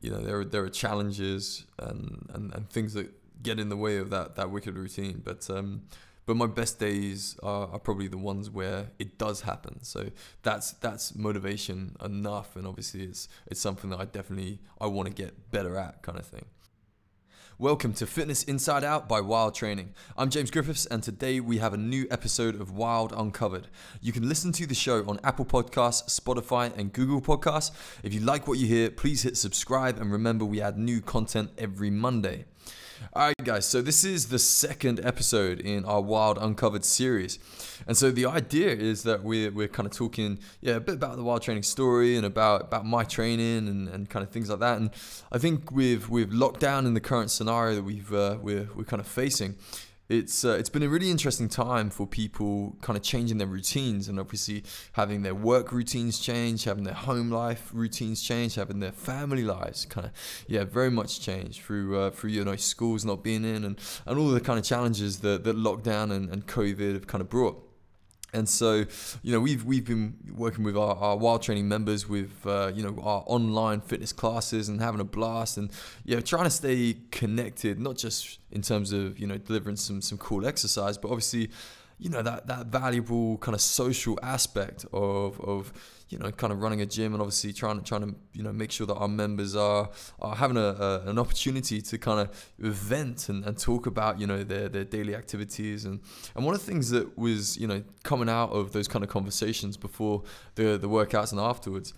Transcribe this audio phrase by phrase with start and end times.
[0.00, 3.10] you know there are, there are challenges and, and, and things that
[3.42, 5.22] get in the way of that that wicked routine.
[5.24, 5.82] But um,
[6.26, 9.82] but my best days are, are probably the ones where it does happen.
[9.82, 10.10] So
[10.42, 15.14] that's that's motivation enough, and obviously it's it's something that I definitely I want to
[15.14, 16.44] get better at, kind of thing.
[17.60, 19.92] Welcome to Fitness Inside Out by Wild Training.
[20.16, 23.66] I'm James Griffiths, and today we have a new episode of Wild Uncovered.
[24.00, 27.72] You can listen to the show on Apple Podcasts, Spotify, and Google Podcasts.
[28.04, 31.50] If you like what you hear, please hit subscribe, and remember we add new content
[31.58, 32.44] every Monday.
[33.12, 37.38] All right, guys, so this is the second episode in our Wild Uncovered series.
[37.86, 41.16] And so the idea is that we're, we're kind of talking, yeah, a bit about
[41.16, 44.58] the wild training story and about, about my training and, and kind of things like
[44.60, 44.78] that.
[44.78, 44.90] And
[45.30, 49.00] I think with, with lockdown in the current scenario that we've, uh, we're, we're kind
[49.00, 49.54] of facing,
[50.08, 54.08] it's uh, it's been a really interesting time for people kind of changing their routines
[54.08, 58.92] and obviously having their work routines change, having their home life routines change, having their
[58.92, 60.12] family lives kind of
[60.46, 64.18] yeah very much change through uh, through you know schools not being in and and
[64.18, 67.67] all the kind of challenges that that lockdown and, and COVID have kind of brought.
[68.32, 68.84] And so,
[69.22, 72.82] you know, we've we've been working with our, our wild training members with uh, you
[72.82, 75.70] know our online fitness classes and having a blast and
[76.04, 80.18] yeah, trying to stay connected, not just in terms of you know delivering some some
[80.18, 81.48] cool exercise, but obviously,
[81.98, 85.72] you know that that valuable kind of social aspect of of
[86.08, 88.52] you know, kind of running a gym and obviously trying to trying to you know
[88.52, 92.30] make sure that our members are are having a, a an opportunity to kind of
[92.58, 95.84] vent and, and talk about you know their their daily activities.
[95.84, 96.00] And
[96.34, 99.10] and one of the things that was you know coming out of those kind of
[99.10, 100.22] conversations before
[100.54, 101.92] the the workouts and afterwards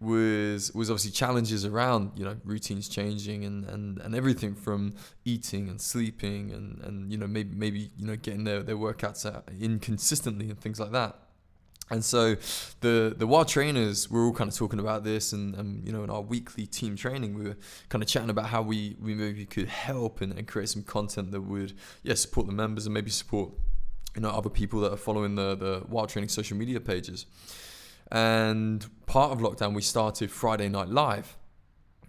[0.00, 4.92] was was obviously challenges around you know routines changing and, and, and everything from
[5.24, 9.24] eating and sleeping and, and you know maybe maybe you know getting their, their workouts
[9.24, 11.16] out inconsistently and things like that
[11.90, 12.36] and so
[12.80, 16.02] the the wild trainers were all kind of talking about this and, and you know
[16.02, 17.56] in our weekly team training we were
[17.88, 21.30] kind of chatting about how we, we maybe could help and, and create some content
[21.30, 23.50] that would yeah support the members and maybe support
[24.14, 27.26] you know other people that are following the the wild training social media pages.
[28.10, 31.36] And part of lockdown we started friday night live.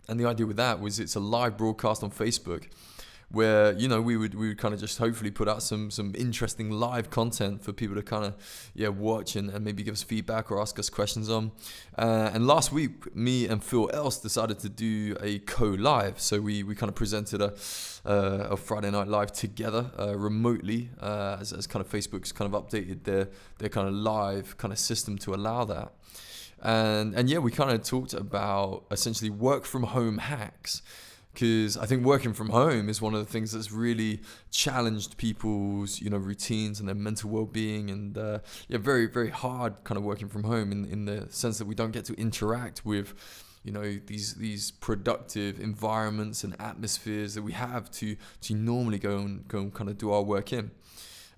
[0.07, 2.67] And the idea with that was it's a live broadcast on facebook
[3.35, 6.13] where you know we would we would kind of just hopefully put out some some
[6.17, 8.33] interesting live content for people to kind of
[8.73, 11.51] yeah watch and, and maybe give us feedback or ask us questions on.
[11.97, 16.19] Uh, and last week me and Phil Else decided to do a co-live.
[16.19, 17.53] So we we kind of presented a
[18.05, 22.53] uh, a Friday night live together uh, remotely uh, as, as kind of Facebook's kind
[22.53, 25.91] of updated their their kind of live kind of system to allow that.
[26.61, 30.81] And and yeah we kind of talked about essentially work from home hacks
[31.35, 36.01] because I think working from home is one of the things that's really challenged people's
[36.01, 40.03] you know routines and their mental well-being and uh, yeah very very hard kind of
[40.03, 43.13] working from home in in the sense that we don't get to interact with
[43.63, 49.17] you know these these productive environments and atmospheres that we have to to normally go
[49.17, 50.71] and go and kind of do our work in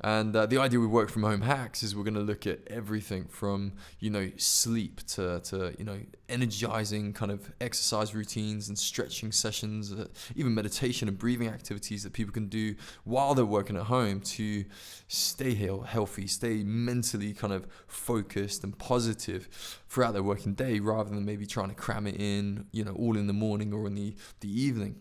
[0.01, 2.59] and uh, the idea with work from home hacks is we're going to look at
[2.67, 5.99] everything from you know sleep to, to you know
[6.29, 12.13] energizing kind of exercise routines and stretching sessions, uh, even meditation and breathing activities that
[12.13, 12.75] people can do
[13.05, 14.65] while they're working at home to
[15.07, 19.49] stay healthy, stay mentally kind of focused and positive
[19.89, 23.17] throughout their working day, rather than maybe trying to cram it in you know all
[23.17, 24.95] in the morning or in the the evening.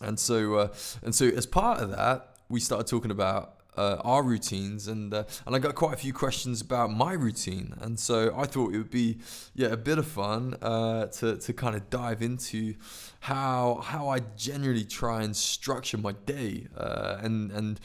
[0.00, 4.22] And so uh, and so as part of that, we started talking about uh, our
[4.22, 8.34] routines, and uh, and I got quite a few questions about my routine, and so
[8.36, 9.18] I thought it would be
[9.54, 12.74] yeah a bit of fun uh, to to kind of dive into
[13.20, 17.80] how how I generally try and structure my day, uh, and and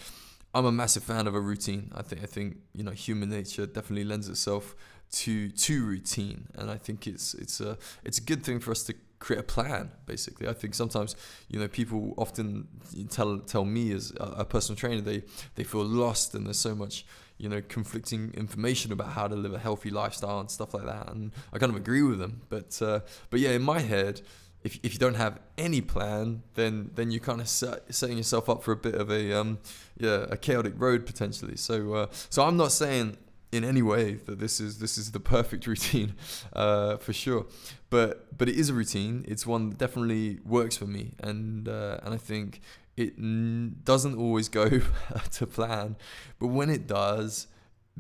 [0.54, 1.92] I'm a massive fan of a routine.
[1.96, 4.76] I think I think you know human nature definitely lends itself
[5.12, 8.84] to to routine, and I think it's it's a it's a good thing for us
[8.84, 11.16] to create a plan basically i think sometimes
[11.50, 12.68] you know people often
[13.10, 15.22] tell tell me as a, personal trainer they
[15.56, 17.06] they feel lost and there's so much
[17.38, 21.12] you know conflicting information about how to live a healthy lifestyle and stuff like that
[21.12, 23.00] and i kind of agree with them but uh,
[23.30, 24.22] but yeah in my head
[24.64, 28.50] if, if you don't have any plan, then then you're kind of set, setting yourself
[28.50, 29.60] up for a bit of a um,
[29.98, 31.56] yeah a chaotic road potentially.
[31.56, 33.18] So uh, so I'm not saying
[33.52, 36.16] in any way that this is this is the perfect routine
[36.54, 37.46] uh, for sure.
[37.90, 39.26] But but it is a routine.
[39.28, 41.14] It's one that definitely works for me.
[41.20, 42.62] And uh, and I think
[42.96, 44.70] it n- doesn't always go
[45.32, 45.96] to plan.
[46.40, 47.48] But when it does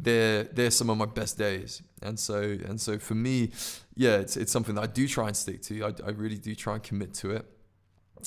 [0.01, 1.81] they're they're some of my best days.
[2.01, 3.51] And so and so for me
[3.95, 5.85] yeah it's, it's something that I do try and stick to.
[5.85, 7.45] I, I really do try and commit to it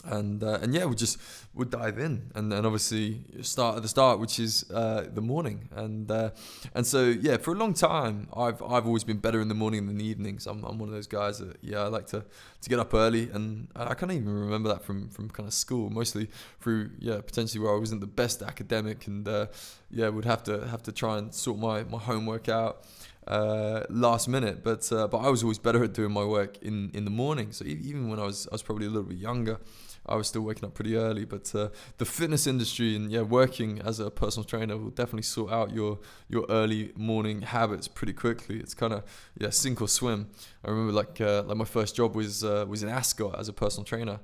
[0.04, 1.18] and uh, and yeah, we just
[1.54, 5.68] would dive in, and then obviously start at the start, which is uh, the morning,
[5.74, 6.30] and uh,
[6.74, 9.86] and so yeah, for a long time, I've I've always been better in the morning
[9.86, 10.46] than the evenings.
[10.46, 12.24] I'm, I'm one of those guys that yeah, I like to
[12.62, 15.90] to get up early, and I can't even remember that from from kind of school,
[15.90, 16.28] mostly
[16.60, 19.46] through yeah, potentially where I wasn't the best academic, and uh,
[19.90, 22.84] yeah, would have to have to try and sort my my homework out
[23.26, 24.62] uh, last minute.
[24.62, 27.52] But uh, but I was always better at doing my work in, in the morning.
[27.52, 29.58] So even when I was I was probably a little bit younger,
[30.06, 31.24] I was still waking up pretty early.
[31.24, 35.52] But uh, the fitness industry and yeah, working as a personal trainer will definitely sort
[35.52, 35.98] out your
[36.28, 38.58] your early morning habits pretty quickly.
[38.58, 39.04] It's kind of
[39.38, 40.30] yeah, sink or swim.
[40.64, 43.52] I remember like uh, like my first job was uh, was in Ascot as a
[43.52, 44.20] personal trainer.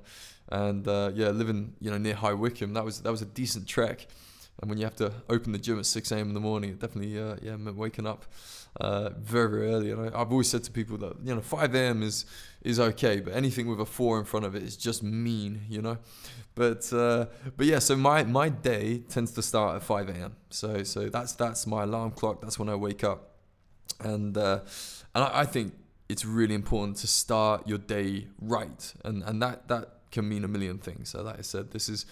[0.51, 4.07] And yeah, living you know near High Wycombe, that was that was a decent trek.
[4.61, 6.27] And when you have to open the gym at 6 a.m.
[6.27, 8.25] in the morning, it definitely yeah meant waking up
[8.79, 9.91] uh, very, very early.
[9.91, 12.03] And I, have always said to people that you know 5 a.m.
[12.03, 12.25] is
[12.61, 15.81] is okay, but anything with a four in front of it is just mean, you
[15.81, 15.97] know.
[16.55, 20.35] But uh, but yeah, so my my day tends to start at 5 a.m.
[20.49, 22.41] So so that's that's my alarm clock.
[22.41, 23.35] That's when I wake up,
[23.99, 24.59] and uh,
[25.15, 25.73] and I, I think
[26.09, 30.47] it's really important to start your day right, and and that that can mean a
[30.47, 31.09] million things.
[31.09, 32.05] So like I said, this is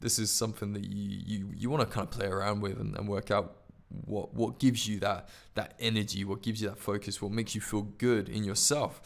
[0.00, 2.96] this is something that you you, you want to kind of play around with and,
[2.96, 3.56] and work out
[4.04, 7.60] what what gives you that that energy, what gives you that focus, what makes you
[7.60, 9.00] feel good in yourself.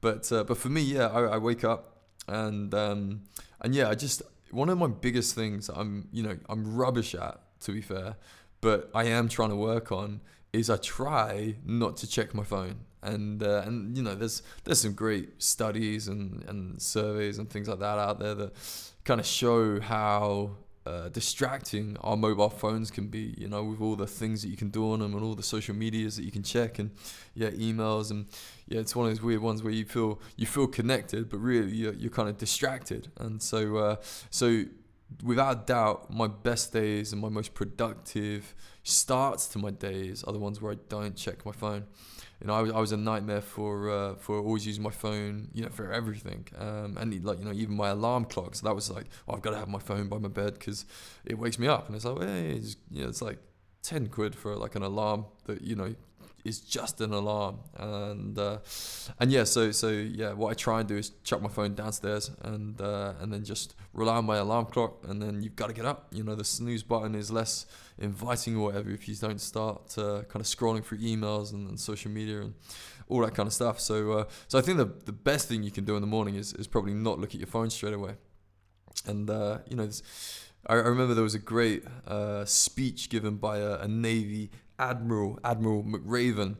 [0.00, 1.92] But uh, but for me, yeah, I, I wake up
[2.28, 3.22] and um,
[3.60, 7.40] and yeah, I just one of my biggest things I'm you know I'm rubbish at
[7.60, 8.16] to be fair,
[8.60, 10.20] but I am trying to work on
[10.52, 12.80] is I try not to check my phone.
[13.02, 17.68] And uh, and you know there's there's some great studies and, and surveys and things
[17.68, 18.52] like that out there that
[19.04, 20.50] kind of show how
[20.84, 24.56] uh, distracting our mobile phones can be, you know, with all the things that you
[24.56, 26.90] can do on them and all the social medias that you can check and
[27.34, 28.26] yeah, emails and
[28.66, 31.70] yeah, it's one of those weird ones where you feel you feel connected, but really
[31.72, 33.12] you're, you're kind of distracted.
[33.18, 33.96] And so uh,
[34.30, 34.64] so
[35.22, 40.38] without doubt, my best days and my most productive starts to my days are the
[40.38, 41.86] ones where I don't check my phone
[42.42, 45.48] you know, I was, I was a nightmare for uh, for always using my phone,
[45.54, 46.48] you know, for everything.
[46.58, 48.56] Um, and like you know, even my alarm clock.
[48.56, 50.84] So that was like, oh, I've got to have my phone by my bed because
[51.24, 51.86] it wakes me up.
[51.86, 53.38] And it's like, hey, it's, you know, it's like
[53.84, 55.94] ten quid for like an alarm that you know
[56.44, 57.58] is just an alarm.
[57.76, 58.58] And uh,
[59.18, 62.30] and yeah, so so yeah, what I try and do is chuck my phone downstairs
[62.42, 65.04] and uh, and then just rely on my alarm clock.
[65.08, 66.08] And then you've got to get up.
[66.12, 67.66] You know, the snooze button is less
[67.98, 71.78] inviting or whatever if you don't start uh, kind of scrolling through emails and, and,
[71.78, 72.54] social media and
[73.08, 73.78] all that kind of stuff.
[73.80, 76.34] So uh, so I think the the best thing you can do in the morning
[76.34, 78.14] is is probably not look at your phone straight away.
[79.06, 79.88] And uh, you know,
[80.66, 85.84] I, remember there was a great uh, speech given by a, a, Navy admiral, Admiral
[85.84, 86.56] McRaven,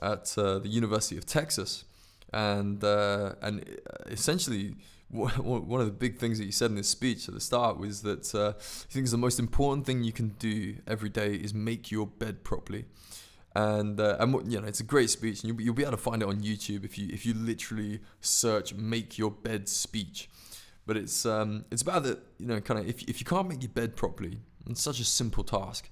[0.00, 1.84] at uh, the University of Texas,
[2.32, 3.64] and uh, and
[4.06, 4.76] essentially
[5.10, 8.02] one of the big things that he said in his speech at the start was
[8.02, 8.52] that uh,
[8.88, 12.44] he thinks the most important thing you can do every day is make your bed
[12.44, 12.84] properly.
[13.56, 15.92] And, uh, and you know it's a great speech, and you'll be, you'll be able
[15.92, 20.28] to find it on YouTube if you if you literally search "make your bed" speech.
[20.86, 23.62] But it's um, it's about that you know kind of if if you can't make
[23.62, 24.38] your bed properly,
[24.68, 25.90] it's such a simple task,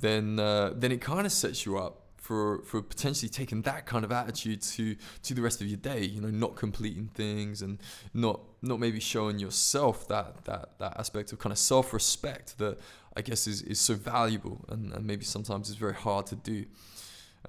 [0.00, 4.04] then uh, then it kind of sets you up for for potentially taking that kind
[4.04, 7.78] of attitude to to the rest of your day you know not completing things and
[8.12, 12.78] not not maybe showing yourself that that that aspect of kind of self-respect that
[13.16, 16.66] i guess is is so valuable and, and maybe sometimes it's very hard to do.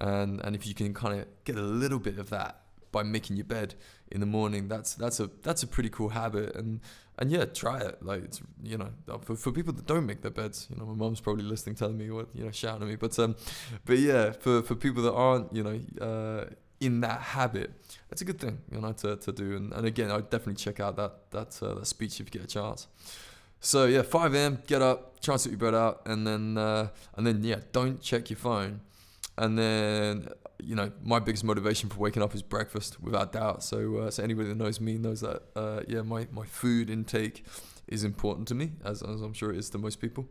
[0.00, 2.60] And and if you can kind of get a little bit of that
[2.92, 3.74] by making your bed
[4.10, 6.54] in the morning that's that's a that's a pretty cool habit.
[6.56, 6.80] And
[7.20, 8.02] and yeah, try it.
[8.02, 8.88] Like it's you know
[9.20, 11.98] for, for people that don't make their beds, you know, my mom's probably listening, telling
[11.98, 12.96] me what you know, shouting at me.
[12.96, 13.36] But um,
[13.84, 16.46] but yeah, for for people that aren't you know uh,
[16.80, 17.72] in that habit,
[18.08, 19.54] that's a good thing you know to, to do.
[19.56, 22.44] And, and again, I'd definitely check out that that uh, that speech if you get
[22.44, 22.88] a chance.
[23.62, 24.62] So yeah, 5 a.m.
[24.66, 28.00] Get up, try and sort your bed out, and then uh, and then yeah, don't
[28.00, 28.80] check your phone.
[29.36, 30.28] And then
[30.64, 33.62] you know, my biggest motivation for waking up is breakfast, without doubt.
[33.62, 37.44] So, uh, so anybody that knows me knows that, uh, yeah, my, my food intake
[37.88, 40.28] is important to me, as, as I'm sure it is to most people.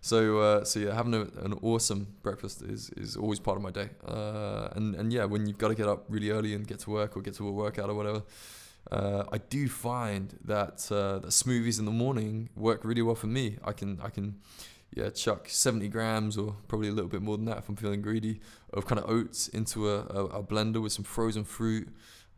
[0.00, 3.70] So, uh, so yeah, having a, an awesome breakfast is, is always part of my
[3.70, 3.90] day.
[4.06, 6.90] Uh, and, and yeah, when you've got to get up really early and get to
[6.90, 8.22] work or get to a workout or whatever,
[8.90, 13.28] uh, I do find that, uh, that smoothies in the morning work really well for
[13.28, 13.58] me.
[13.64, 14.40] I can, I can,
[14.94, 18.02] yeah, chuck 70 grams or probably a little bit more than that if I'm feeling
[18.02, 18.40] greedy
[18.72, 21.88] of kind of oats into a, a, a blender with some frozen fruit,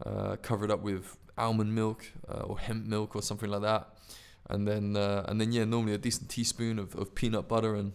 [0.05, 3.89] uh, covered up with almond milk uh, or hemp milk or something like that.
[4.49, 7.93] And then, uh, and then yeah, normally a decent teaspoon of, of peanut butter and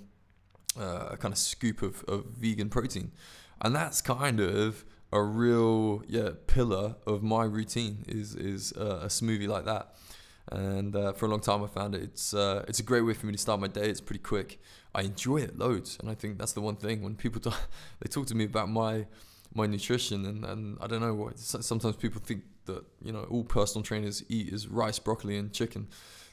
[0.79, 3.11] uh, a kind of scoop of, of vegan protein.
[3.61, 9.07] And that's kind of a real yeah pillar of my routine is is uh, a
[9.07, 9.95] smoothie like that
[10.51, 12.03] and uh, for a long time I found it.
[12.03, 13.89] It's uh, it's a great way for me to start my day.
[13.89, 14.59] It's pretty quick.
[14.93, 18.09] I enjoy it loads, and I think that's the one thing when people talk, they
[18.09, 19.05] talk to me about my
[19.53, 21.39] my nutrition, and, and I don't know what.
[21.39, 25.87] Sometimes people think that you know all personal trainers eat is rice, broccoli, and chicken.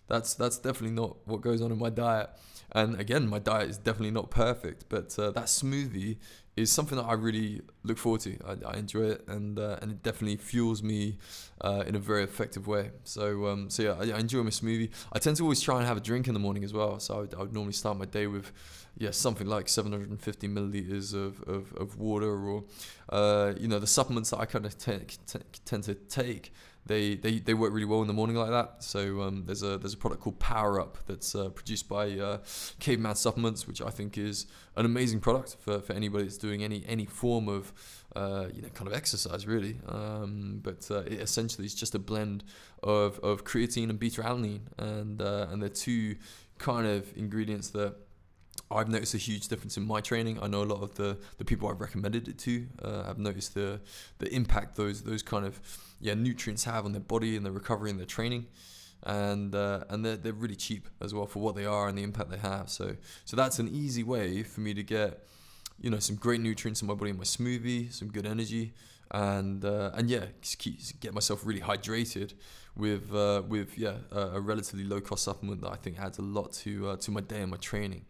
[0.09, 2.31] That's that's definitely not what goes on in my diet.
[2.73, 6.17] And again, my diet is definitely not perfect, but uh, that smoothie
[6.57, 8.39] is something that I really look forward to.
[8.47, 11.19] I, I enjoy it, and uh, and it definitely fuels me
[11.61, 12.91] uh, in a very effective way.
[13.05, 14.91] So um, so yeah, I, I, enjoy my smoothie.
[15.13, 16.99] I tend to always try and have a drink in the morning as well.
[16.99, 18.53] So I would, I would normally start my day with
[18.97, 22.65] yeah something like 750 milliliters of, of, of water, or
[23.11, 26.53] uh, you know the supplements that I kind of t- t- tend to take
[26.87, 28.85] they, they, they work really well in the morning like that.
[28.85, 32.39] So um, there's a there's a product called Power Up that's uh, produced by uh,
[32.79, 34.47] Caveman Supplements, which I think is
[34.77, 37.73] an amazing product for, for anybody that's doing any any form of
[38.15, 39.77] uh, you know kind of exercise really.
[39.89, 42.45] Um, but uh, it essentially is just a blend
[42.83, 46.17] of, of creatine and beta alanine, and uh, and they're two
[46.59, 47.95] kind of ingredients that
[48.71, 50.43] I've noticed a huge difference in my training.
[50.43, 53.55] I know a lot of the, the people I've recommended it to uh, have noticed
[53.55, 53.81] the
[54.19, 55.61] the impact those those kind of
[56.01, 58.47] yeah nutrients have on their body and their recovery and their training,
[59.07, 62.03] and uh, and they're they're really cheap as well for what they are and the
[62.03, 62.69] impact they have.
[62.69, 65.25] So so that's an easy way for me to get
[65.81, 68.75] you know some great nutrients in my body in my smoothie, some good energy,
[69.13, 72.35] and uh, and yeah, keep, get myself really hydrated
[72.77, 76.23] with uh, with yeah a, a, relatively low cost supplement that I think adds a
[76.23, 78.05] lot to uh, to my day and my training.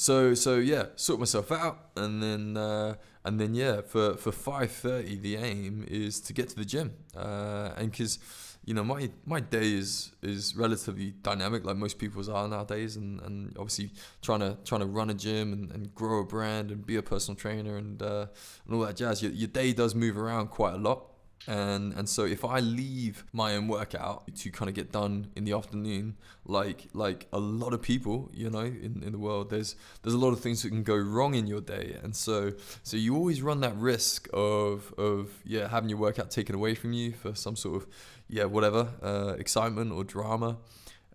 [0.00, 4.70] So so yeah, sort myself out, and then uh, and then yeah, for for five
[4.70, 8.20] thirty, the aim is to get to the gym, uh, and because
[8.64, 13.20] you know my my day is is relatively dynamic, like most people's are nowadays, and,
[13.22, 13.90] and obviously
[14.22, 17.02] trying to trying to run a gym and, and grow a brand and be a
[17.02, 18.26] personal trainer and uh,
[18.66, 19.20] and all that jazz.
[19.20, 21.07] Your, your day does move around quite a lot
[21.46, 25.44] and and so if I leave my own workout to kind of get done in
[25.44, 29.76] the afternoon, like like a lot of people, you know, in, in the world, there's
[30.02, 32.52] there's a lot of things that can go wrong in your day, and so
[32.82, 36.92] so you always run that risk of of yeah having your workout taken away from
[36.92, 37.88] you for some sort of
[38.28, 40.58] yeah whatever uh, excitement or drama.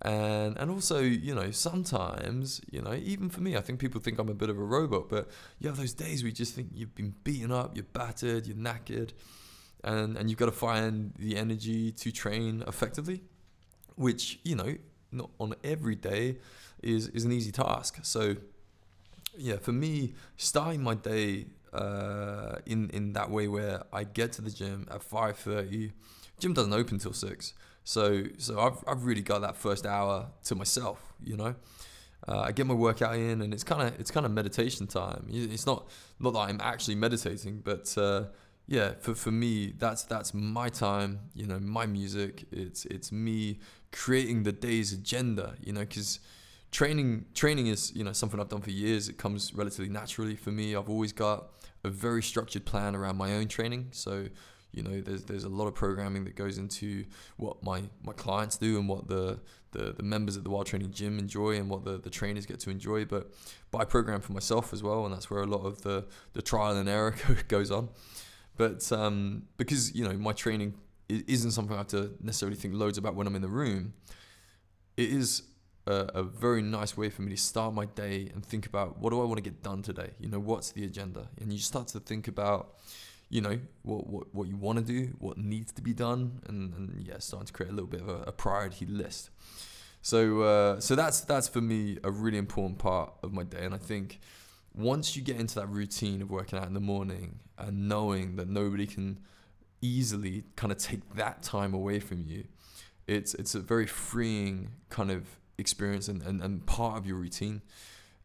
[0.06, 4.20] And, and also, you know, sometimes, you know, even for me, I think people think
[4.20, 6.72] I'm a bit of a robot, but you have those days where you just think
[6.74, 9.14] you've been beaten up, you're battered, you're knackered,
[9.84, 13.22] and and you've got to find the energy to train effectively,
[13.96, 14.76] which you know
[15.12, 16.38] not on every day
[16.82, 18.00] is is an easy task.
[18.04, 18.36] So
[19.38, 24.42] yeah, for me, starting my day uh, in in that way where I get to
[24.42, 25.92] the gym at five thirty,
[26.40, 27.54] gym doesn't open till six.
[27.84, 31.56] So so I've I've really got that first hour to myself, you know.
[32.26, 35.26] Uh, I get my workout in, and it's kind of it's kind of meditation time.
[35.30, 38.26] It's not not that I'm actually meditating, but uh,
[38.66, 41.20] yeah, for, for me, that's that's my time.
[41.36, 42.46] You know, my music.
[42.52, 43.60] It's it's me
[43.92, 45.56] creating the day's agenda.
[45.62, 46.20] You know, because
[46.72, 49.10] training training is you know something I've done for years.
[49.10, 50.76] It comes relatively naturally for me.
[50.76, 51.50] I've always got
[51.84, 53.90] a very structured plan around my own training.
[53.92, 54.28] So
[54.74, 57.06] you know, there's there's a lot of programming that goes into
[57.38, 59.40] what my my clients do and what the
[59.72, 62.60] the, the members at the Wild Training Gym enjoy and what the, the trainers get
[62.60, 63.06] to enjoy.
[63.06, 63.32] But,
[63.72, 66.42] but I program for myself as well, and that's where a lot of the the
[66.42, 67.16] trial and error
[67.48, 67.90] goes on.
[68.58, 70.76] But um, because you know my training
[71.10, 73.94] isn't something I have to necessarily think loads about when I'm in the room,
[74.98, 75.44] it is
[75.86, 79.10] a, a, very nice way for me to start my day and think about what
[79.10, 80.12] do I want to get done today.
[80.20, 82.76] You know, what's the agenda, and you start to think about,
[83.30, 86.74] you know, what what, what you want to do, what needs to be done, and,
[86.74, 89.30] and yeah, starting to create a little bit of a, a priority list.
[90.02, 93.74] So uh, so that's that's for me a really important part of my day, and
[93.74, 94.20] I think
[94.76, 98.50] once you get into that routine of working out in the morning and knowing that
[98.50, 99.20] nobody can
[99.82, 102.46] easily kind of take that time away from you,
[103.08, 105.28] it's it's a very freeing kind of
[105.58, 107.62] experience and, and, and part of your routine.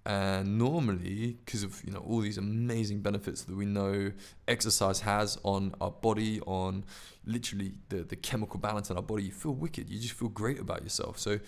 [0.07, 4.13] And normally, because of you know all these amazing benefits that we know
[4.47, 6.85] exercise has on our body, on
[7.27, 9.91] literally the, the chemical balance in our body, you feel wicked.
[9.91, 11.19] You just feel great about yourself.
[11.19, 11.39] So,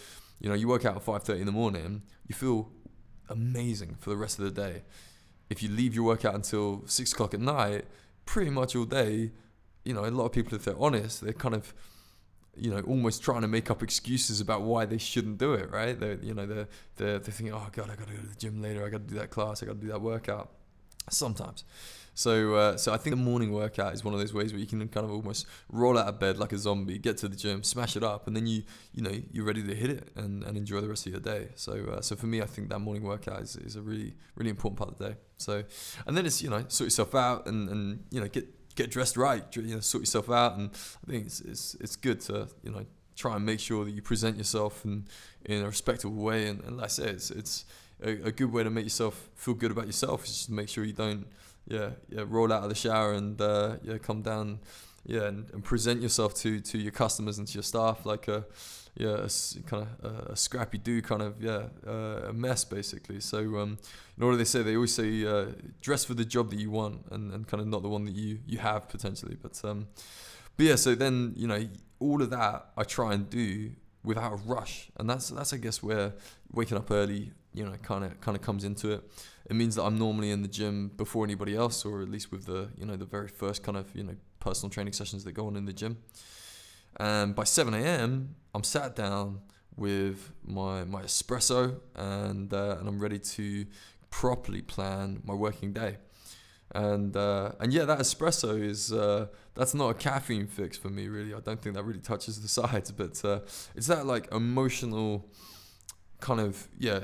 [0.41, 2.69] you know, you work out at five thirty in the morning, you feel
[3.31, 4.83] amazing for the rest of the day.
[5.49, 7.85] If you leave your workout until six o'clock at night,
[8.27, 9.33] pretty much all day,
[9.85, 11.73] you know, a lot of people, if they're honest, they're kind of,
[12.57, 15.99] you know, almost trying to make up excuses about why they shouldn't do it, right?
[15.99, 18.37] They're, you know, they're, they're, they're thinking, oh, God, I got to go to the
[18.37, 18.85] gym later.
[18.85, 19.63] I got to do that class.
[19.63, 20.51] I got to do that workout.
[21.09, 21.65] Sometimes.
[22.21, 24.67] So, uh, so I think the morning workout is one of those ways where you
[24.67, 27.63] can kind of almost roll out of bed like a zombie, get to the gym,
[27.63, 28.63] smash it up, and then you,
[28.93, 31.49] you know, you're ready to hit it and, and enjoy the rest of your day.
[31.55, 34.51] So, uh, so for me, I think that morning workout is, is a really, really
[34.51, 35.17] important part of the day.
[35.39, 35.65] So,
[36.07, 39.17] and then it's you know, sort yourself out and, and you know, get get dressed
[39.17, 42.71] right, you know, sort yourself out, and I think it's it's, it's good to you
[42.71, 42.85] know
[43.17, 45.07] try and make sure that you present yourself in
[45.47, 46.49] in a respectable way.
[46.49, 47.65] And, and like I say, it's it's
[48.05, 50.25] a, a good way to make yourself feel good about yourself.
[50.25, 51.27] Is just to make sure you don't
[51.67, 54.59] yeah yeah roll out of the shower and uh, yeah come down
[55.07, 58.45] yeah and, and present yourself to to your customers and to your staff like a
[58.97, 63.21] yeah, a, kind of a scrappy do kind of yeah uh, a mess basically.
[63.21, 63.79] So um,
[64.17, 65.47] in order they say they always say uh,
[65.81, 68.15] dress for the job that you want and, and kind of not the one that
[68.15, 69.37] you you have potentially.
[69.41, 69.89] But um,
[70.57, 73.71] but yeah, so then you know all of that I try and do
[74.03, 76.15] without a rush, and that's that's I guess where
[76.53, 79.05] waking up early you know kind of kind of comes into it.
[79.51, 82.47] It means that I'm normally in the gym before anybody else, or at least with
[82.47, 85.49] the you know the very first kind of you know personal training sessions that go
[85.49, 85.99] on in the gym.
[86.99, 89.41] And by 7 a.m., I'm sat down
[89.77, 93.67] with my my espresso and uh, and I'm ready to
[94.11, 95.97] properly plan my working day.
[96.73, 101.09] And uh, and yeah, that espresso is uh, that's not a caffeine fix for me
[101.09, 101.35] really.
[101.35, 103.41] I don't think that really touches the sides, but uh,
[103.75, 105.29] it's that like emotional
[106.21, 107.01] kind of yeah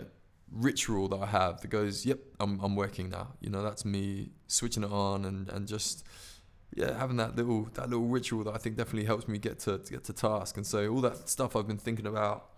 [0.51, 3.35] ritual that I have that goes, yep, I'm I'm working now.
[3.41, 6.05] You know, that's me switching it on and and just
[6.75, 9.79] yeah, having that little that little ritual that I think definitely helps me get to,
[9.79, 10.57] to get to task.
[10.57, 12.51] And so all that stuff I've been thinking about,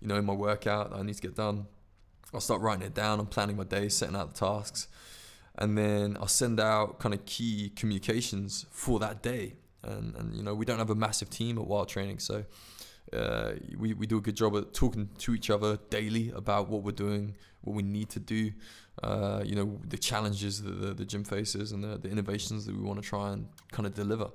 [0.00, 1.66] you know, in my workout that I need to get done,
[2.32, 3.20] I'll start writing it down.
[3.20, 4.88] I'm planning my day, setting out the tasks,
[5.56, 9.54] and then I'll send out kind of key communications for that day.
[9.82, 12.44] And and you know, we don't have a massive team at Wild Training, so.
[13.12, 16.82] Uh, we, we do a good job at talking to each other daily about what
[16.82, 18.52] we're doing, what we need to do,
[19.02, 22.76] uh, you know, the challenges that the, the gym faces and the, the innovations that
[22.76, 24.28] we want to try and kind of deliver.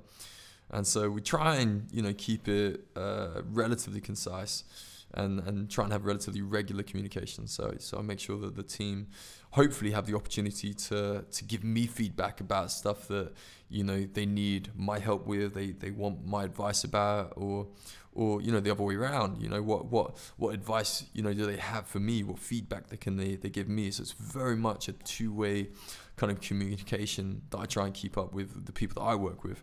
[0.70, 4.64] And so we try and, you know, keep it uh, relatively concise
[5.12, 7.46] and, and try and have relatively regular communication.
[7.46, 9.06] So, so I make sure that the team
[9.50, 13.32] hopefully have the opportunity to, to give me feedback about stuff that,
[13.68, 17.68] you know, they need my help with, they, they want my advice about, or,
[18.14, 21.34] or you know the other way around you know what what what advice you know
[21.34, 22.22] do they have for me?
[22.22, 23.90] What feedback they can they, they give me?
[23.90, 25.68] So it's very much a two-way
[26.16, 29.44] kind of communication that I try and keep up with the people that I work
[29.44, 29.62] with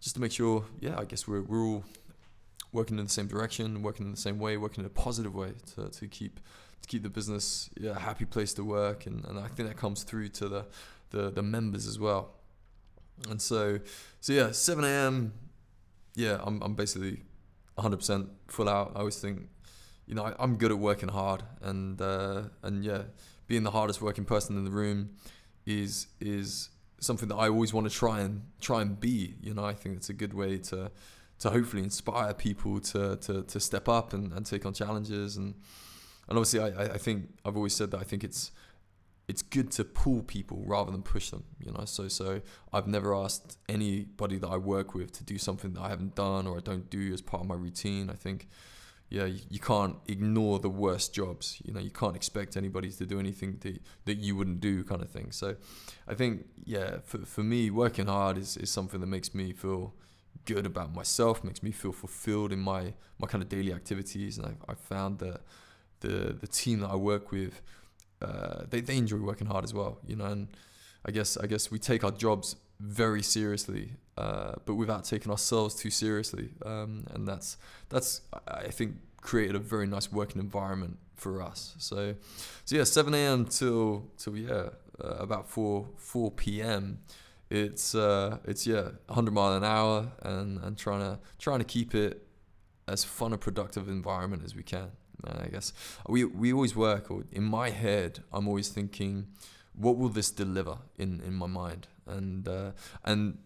[0.00, 1.84] just to make sure yeah I guess we're, we're all
[2.72, 5.52] working in the same direction working in the same way working in a positive way
[5.74, 6.40] to, to keep
[6.82, 9.06] to keep the business yeah, a happy place to work.
[9.06, 10.66] And, and I think that comes through to the,
[11.10, 12.34] the the members as well.
[13.28, 13.78] And so
[14.20, 15.32] so yeah 7 a.m
[16.14, 17.22] yeah I'm, I'm basically
[17.78, 18.92] 100% full out.
[18.94, 19.48] I always think,
[20.06, 23.02] you know, I, am good at working hard, and uh, and yeah,
[23.46, 25.10] being the hardest working person in the room
[25.64, 29.36] is is something that I always want to try and try and be.
[29.40, 30.90] You know, I think it's a good way to
[31.42, 35.54] to hopefully inspire people to to, to step up and, and take on challenges and
[36.28, 38.52] and obviously I, I think I've always said that I think it's
[39.28, 41.84] it's good to pull people rather than push them you know?
[41.84, 42.40] So so
[42.72, 46.46] i've never asked anybody that i work with to do something that i haven't done
[46.46, 48.10] or i don't do as part of my routine.
[48.10, 48.48] I think
[49.08, 51.80] yeah you, you can't ignore the worst jobs you know?
[51.80, 55.30] You can't expect anybody to do anything that, that you wouldn't do kind of thing.
[55.30, 55.56] So
[56.08, 59.94] i think yeah for, for me working hard is, is something that makes me feel
[60.44, 64.38] good about myself makes me feel fulfilled in my my kind of daily activities.
[64.38, 65.42] And i've, I've found that
[66.00, 67.62] the the team that i work with
[68.22, 70.26] uh, they they enjoy working hard as well, you know.
[70.26, 70.48] And
[71.04, 75.74] I guess I guess we take our jobs very seriously, uh, but without taking ourselves
[75.74, 77.56] too seriously, um, and that's
[77.88, 81.74] that's I think created a very nice working environment for us.
[81.78, 82.14] So
[82.64, 83.44] so yeah, 7 a.m.
[83.46, 84.70] till till yeah
[85.02, 86.98] uh, about 4 4 p.m.
[87.50, 91.94] It's uh, it's yeah 100 mile an hour and and trying to trying to keep
[91.94, 92.26] it
[92.88, 94.90] as fun a productive environment as we can.
[95.24, 95.72] I guess
[96.08, 97.10] we we always work.
[97.10, 99.28] Or in my head, I'm always thinking,
[99.74, 101.88] what will this deliver in in my mind?
[102.06, 102.72] And uh,
[103.04, 103.38] and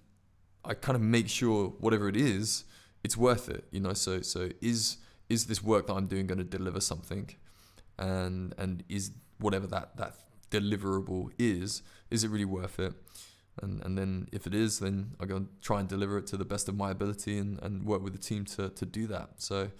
[0.64, 2.64] I kind of make sure whatever it is,
[3.04, 3.64] it's worth it.
[3.70, 3.94] You know.
[3.94, 7.30] So so is is this work that I'm doing going to deliver something?
[7.98, 10.14] And and is whatever that that
[10.50, 12.94] deliverable is, is it really worth it?
[13.62, 16.36] And, and then if it is, then I go and try and deliver it to
[16.36, 19.30] the best of my ability and, and work with the team to, to do that.
[19.38, 19.70] So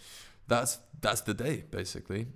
[0.49, 2.27] that's that's the day basically.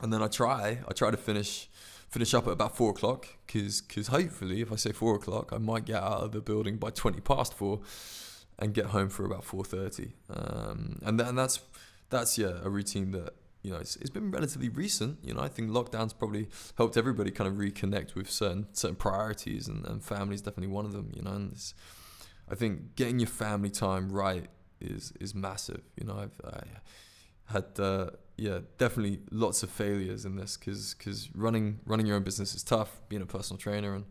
[0.00, 1.68] And then I try I try to finish
[2.08, 5.58] finish up at about four o'clock because because hopefully if I say four o'clock I
[5.58, 7.80] might get out of the building by twenty past four
[8.58, 10.14] and get home for about four thirty.
[10.30, 11.60] Um, and then that's
[12.10, 15.18] that's yeah a routine that you know it's, it's been relatively recent.
[15.22, 19.68] You know I think lockdown's probably helped everybody kind of reconnect with certain certain priorities
[19.68, 21.10] and, and family is definitely one of them.
[21.14, 21.56] You know and
[22.50, 24.46] I think getting your family time right
[24.80, 25.82] is is massive.
[25.96, 26.60] You know I've I,
[27.48, 32.22] had uh, yeah definitely lots of failures in this because because running running your own
[32.22, 34.04] business is tough being a personal trainer and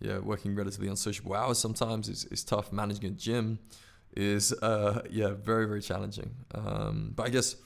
[0.00, 3.58] yeah working relatively unsociable hours sometimes is, is tough managing a gym
[4.16, 6.34] is uh, yeah very very challenging.
[6.54, 7.56] Um, but I guess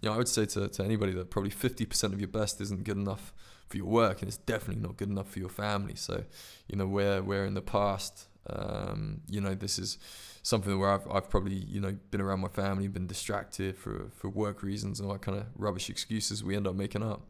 [0.00, 2.60] you know I would say to, to anybody that probably fifty percent of your best
[2.60, 3.32] isn't good enough
[3.68, 5.94] for your work, and it's definitely not good enough for your family.
[5.94, 6.24] So
[6.68, 9.98] you know where where in the past um, you know this is
[10.42, 14.28] something where I've, I've probably you know been around my family, been distracted for for
[14.28, 17.22] work reasons and all that kind of rubbish excuses we end up making up.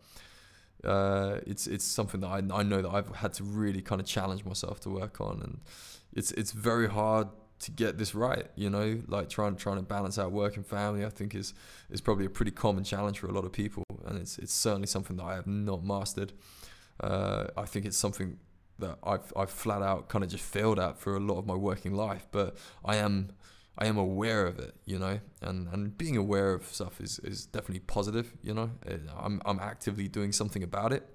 [0.82, 4.06] Uh, it's it's something that I, I know that I've had to really kind of
[4.06, 5.60] challenge myself to work on, and
[6.12, 7.28] it's it's very hard
[7.60, 8.46] to get this right.
[8.56, 11.04] You know, like trying trying to balance out work and family.
[11.04, 11.54] I think is
[11.90, 14.86] is probably a pretty common challenge for a lot of people, and it's it's certainly
[14.86, 16.32] something that I have not mastered.
[17.00, 18.38] Uh, I think it's something
[18.78, 21.54] that I've I've flat out kind of just failed at for a lot of my
[21.54, 23.30] working life, but I am
[23.76, 27.46] I am aware of it, you know, and, and being aware of stuff is, is
[27.46, 28.70] definitely positive, you know.
[28.86, 31.08] Eh, I'm I'm actively doing something about it.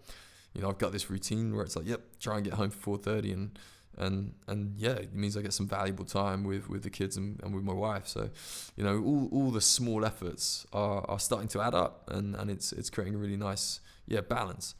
[0.53, 2.79] You know, I've got this routine where it's like, yep, try and get home for
[2.79, 3.57] four thirty, and
[3.97, 7.39] and and yeah, it means I get some valuable time with with the kids and,
[7.43, 8.07] and with my wife.
[8.07, 8.29] So,
[8.75, 12.49] you know, all, all the small efforts are, are starting to add up, and, and
[12.49, 14.75] it's it's creating a really nice yeah balance.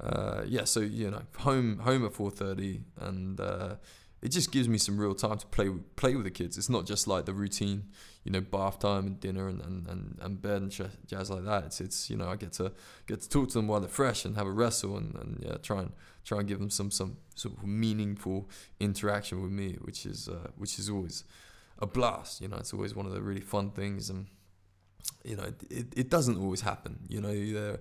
[0.00, 3.76] Uh, yeah, so you know, home home at four thirty, and uh,
[4.22, 6.58] it just gives me some real time to play play with the kids.
[6.58, 7.84] It's not just like the routine,
[8.24, 11.64] you know, bath time and dinner and, and, and, and bed and jazz like that.
[11.64, 12.72] It's it's you know I get to
[13.06, 15.56] get to talk to them while they're fresh and have a wrestle and, and yeah
[15.62, 15.92] try and
[16.24, 20.48] try and give them some some sort of meaningful interaction with me, which is uh,
[20.56, 21.24] which is always
[21.78, 22.40] a blast.
[22.40, 24.26] You know, it's always one of the really fun things and
[25.24, 26.98] you know it, it doesn't always happen.
[27.08, 27.78] You know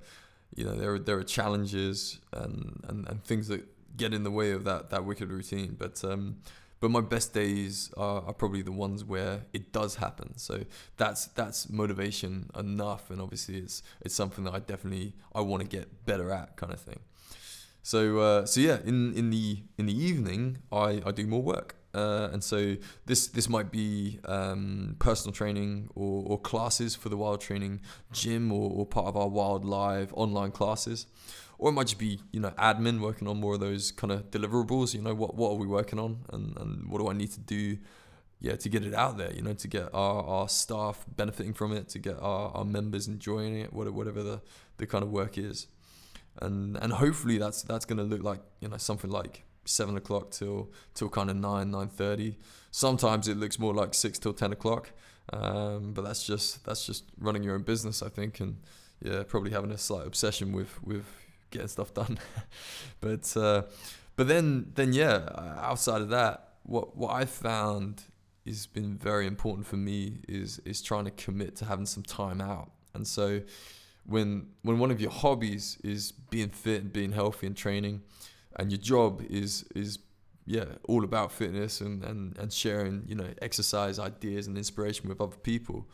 [0.56, 3.65] you know there are there are challenges and, and, and things that
[3.98, 5.76] get in the way of that that wicked routine.
[5.78, 6.38] But um,
[6.80, 10.38] but my best days are, are probably the ones where it does happen.
[10.38, 10.65] So
[10.98, 15.68] that's that's motivation enough, and obviously it's it's something that I definitely I want to
[15.68, 17.00] get better at, kind of thing.
[17.84, 21.76] So uh, so yeah, in in the in the evening I I do more work.
[21.95, 27.17] Uh, and so this this might be um, personal training or, or classes for the
[27.17, 27.79] wild training
[28.12, 31.08] gym or, or part of our wild live online classes.
[31.58, 34.29] Or it might just be you know admin working on more of those kind of
[34.29, 37.31] deliverables you know what what are we working on and, and what do i need
[37.31, 37.77] to do
[38.41, 41.71] yeah to get it out there you know to get our, our staff benefiting from
[41.71, 44.41] it to get our, our members enjoying it whatever the,
[44.77, 45.67] the kind of work is.
[46.41, 50.32] And and hopefully that's that's going to look like you know something like seven o'clock
[50.32, 52.38] till till kind of nine nine thirty
[52.71, 54.91] sometimes it looks more like six till ten o'clock
[55.34, 58.58] um, but that's just that's just running your own business i think and
[59.01, 61.06] yeah probably having a slight obsession with with
[61.56, 62.19] getting stuff done.
[63.01, 63.63] but uh,
[64.15, 65.30] but then then yeah,
[65.62, 68.04] outside of that, what what I found
[68.45, 72.41] has been very important for me is is trying to commit to having some time
[72.41, 72.71] out.
[72.93, 73.41] And so
[74.06, 78.01] when when one of your hobbies is being fit and being healthy and training,
[78.56, 80.00] and your job is is
[80.46, 85.22] yeah all about fitness and, and, and sharing you know exercise ideas and inspiration with
[85.22, 85.88] other people.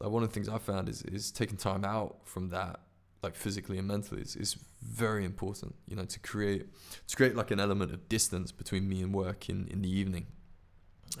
[0.00, 2.80] Like one of the things i found is is taking time out from that
[3.22, 6.66] like physically and mentally is, is very important you know to create
[7.06, 10.26] to create like an element of distance between me and work in in the evening.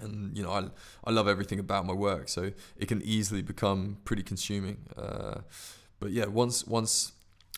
[0.00, 0.70] And you know I,
[1.04, 4.78] I love everything about my work so it can easily become pretty consuming.
[4.96, 5.42] Uh,
[6.00, 7.12] but yeah once once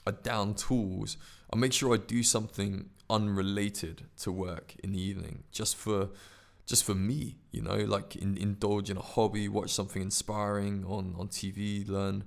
[0.06, 1.16] I down tools
[1.56, 6.10] I make sure I do something unrelated to work in the evening just for
[6.66, 11.14] just for me you know like in, indulge in a hobby watch something inspiring on
[11.16, 12.24] on TV learn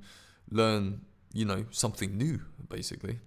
[0.49, 1.01] learn
[1.33, 3.19] you know something new basically.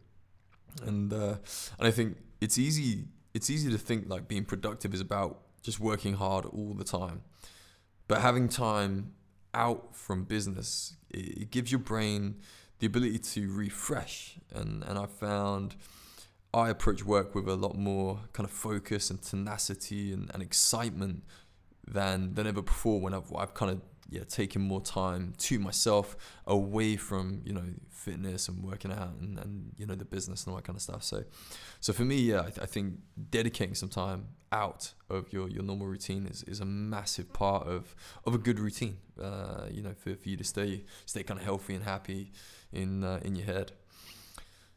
[0.83, 1.37] And uh,
[1.79, 5.79] and I think it's easy it's easy to think like being productive is about just
[5.81, 7.23] working hard all the time.
[8.09, 9.13] But having time
[9.55, 12.37] out from business it, it gives your brain
[12.83, 15.77] the ability to refresh and and I found
[16.53, 21.23] I approach work with a lot more kind of focus and tenacity and, and excitement
[21.87, 26.17] than than ever before when I've, I've kind of yeah, taking more time to myself
[26.47, 30.51] away from, you know, fitness and working out and, and you know, the business and
[30.51, 31.03] all that kind of stuff.
[31.03, 31.25] So,
[31.81, 32.99] so for me, yeah, I, th- I think
[33.31, 37.95] dedicating some time out of your, your normal routine is, is a massive part of,
[38.27, 41.47] of a good routine, uh, you know, for, for you to stay, stay kind of
[41.47, 42.33] healthy and happy
[42.73, 43.73] in, uh, in your head.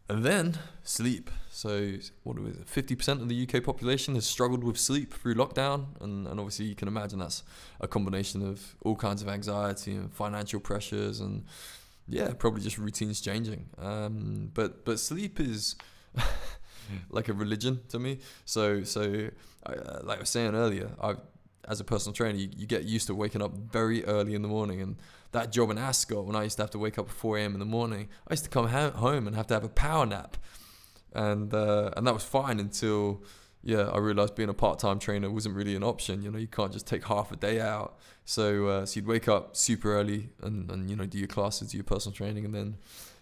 [0.08, 1.32] And then sleep.
[1.50, 2.68] So what was it?
[2.68, 6.66] Fifty percent of the UK population has struggled with sleep through lockdown, and, and obviously
[6.66, 7.44] you can imagine that's
[7.82, 11.46] a combination of all kinds of anxiety and financial pressures, and
[12.08, 13.68] yeah, probably just routines changing.
[13.80, 15.76] Um, but but sleep is
[17.10, 18.20] like a religion to me.
[18.46, 19.30] So so
[19.66, 21.16] uh, like I was saying earlier, I
[21.68, 24.48] as a personal trainer, you, you get used to waking up very early in the
[24.48, 24.98] morning and
[25.32, 27.54] that job in Ascot when I used to have to wake up at 4 a.m.
[27.54, 30.06] in the morning, I used to come ha- home and have to have a power
[30.06, 30.38] nap,
[31.14, 33.22] and uh, and that was fine until
[33.62, 36.22] yeah, I realized being a part-time trainer wasn't really an option.
[36.22, 37.98] You know, you can't just take half a day out.
[38.24, 41.72] So, uh, so you'd wake up super early and, and you know do your classes,
[41.72, 42.78] do your personal training, and then,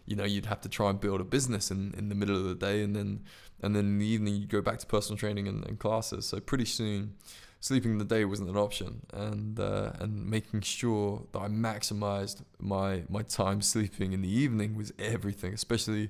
[0.05, 2.43] you know, you'd have to try and build a business in, in the middle of
[2.43, 3.21] the day, and then
[3.61, 6.25] and then in the evening you'd go back to personal training and, and classes.
[6.25, 7.13] So pretty soon,
[7.63, 12.41] sleeping in the day wasn't an option, and uh, and making sure that I maximized
[12.59, 16.09] my my time sleeping in the evening was everything, especially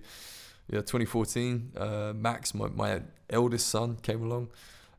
[0.67, 4.47] yeah, 2014, uh, Max, my, my eldest son, came along,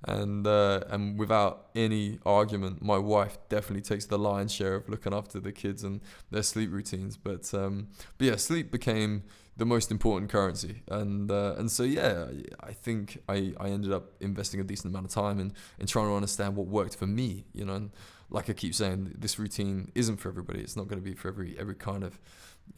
[0.07, 5.13] and uh, and without any argument, my wife definitely takes the lion's share of looking
[5.13, 7.17] after the kids and their sleep routines.
[7.17, 9.25] But um, but yeah, sleep became
[9.57, 12.27] the most important currency, and uh, and so yeah,
[12.61, 16.09] I think I, I ended up investing a decent amount of time in in trying
[16.09, 17.75] to understand what worked for me, you know.
[17.75, 17.91] And
[18.31, 20.61] like I keep saying, this routine isn't for everybody.
[20.61, 22.19] It's not going to be for every every kind of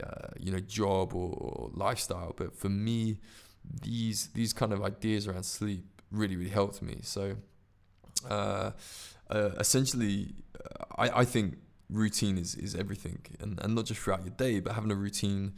[0.03, 3.19] uh, you know job or, or, lifestyle but for me
[3.83, 7.37] these these kind of ideas around sleep really really helped me so
[8.29, 8.71] uh,
[9.31, 11.57] uh, essentially uh, I, I think
[11.89, 15.55] routine is, is everything and, and not just throughout your day but having a routine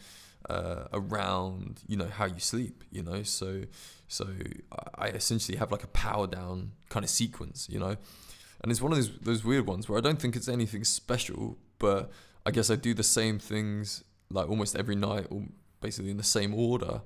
[0.48, 3.22] uh, around you know how you sleep you know?
[3.22, 3.62] So
[4.06, 4.28] so
[4.94, 7.96] I essentially have like a power down kind of sequence you know?
[8.60, 11.58] And it's one of those those weird ones where I don't think it's anything special
[11.78, 12.10] but
[12.44, 15.44] I guess I do the same things like almost every night or
[15.80, 17.02] basically in the same order.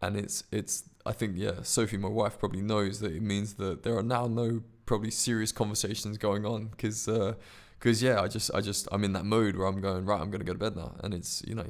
[0.00, 3.82] And it's it's I think yeah Sophie my wife probably knows that it means that
[3.82, 7.06] there are now no probably serious conversations going on because
[7.78, 10.20] because uh, yeah I just I just I'm in that mode where I'm going right
[10.20, 10.96] I'm gonna go to bed now.
[11.04, 11.66] And it's you know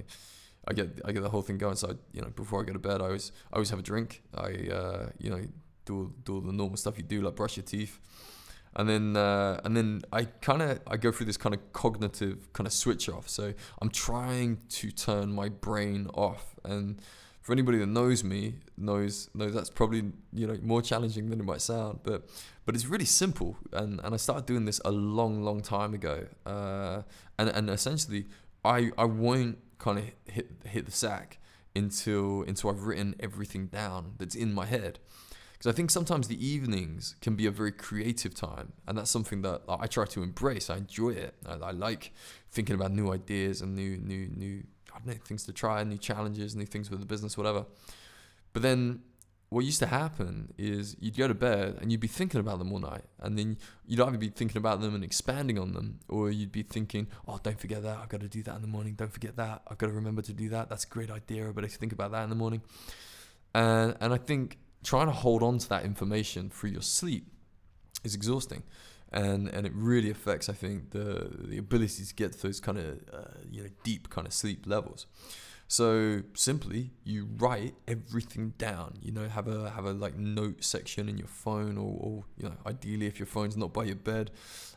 [0.69, 2.73] I get I get the whole thing going so I, you know before I go
[2.73, 5.43] to bed I always I always have a drink I uh, you know
[5.85, 7.99] do do all the normal stuff you do like brush your teeth
[8.75, 12.53] and then uh, and then I kind of I go through this kind of cognitive
[12.53, 13.29] kind of switch off.
[13.29, 16.55] So I'm trying to turn my brain off.
[16.65, 17.01] And
[17.43, 21.45] for anybody that knows me, knows knows that's probably you know more challenging than it
[21.45, 22.01] might sound.
[22.03, 22.29] But
[22.65, 23.59] but it's really simple.
[23.73, 26.27] And and I started doing this a long long time ago.
[26.47, 27.03] Uh,
[27.39, 28.27] and and essentially
[28.65, 31.39] I I won't kind of hit hit the sack
[31.75, 34.99] until until I've written everything down that's in my head
[35.63, 39.43] because I think sometimes the evenings can be a very creative time, and that's something
[39.43, 40.69] that I try to embrace.
[40.69, 41.35] I enjoy it.
[41.47, 42.13] I, I like
[42.51, 45.99] thinking about new ideas and new, new, new I don't know, things to try, new
[45.99, 47.65] challenges, new things with the business, whatever.
[48.53, 49.03] But then
[49.53, 52.73] what used to happen is you'd go to bed and you'd be thinking about them
[52.73, 56.31] all night, and then you'd either be thinking about them and expanding on them, or
[56.31, 57.99] you'd be thinking, "Oh, don't forget that.
[57.99, 58.95] I've got to do that in the morning.
[58.95, 59.63] Don't forget that.
[59.69, 60.69] I've got to remember to do that.
[60.69, 61.53] That's a great idea.
[61.53, 62.63] But I think about that in the morning."
[63.55, 67.27] And and I think trying to hold on to that information through your sleep
[68.03, 68.65] is exhausting
[69.13, 72.79] and and it really affects I think the the ability to get to those kind
[72.79, 75.07] of uh, you know deep kind of sleep levels
[75.69, 81.09] so simply you write everything down you know have a have a like note section
[81.09, 84.31] in your phone or, or you know ideally if your phone's not by your bed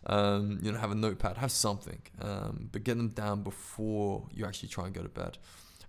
[0.08, 4.46] um, you know have a notepad have something um, but get them down before you
[4.46, 5.38] actually try and go to bed